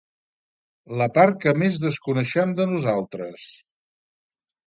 [1.01, 3.45] La part que més desconeixem de nosaltres.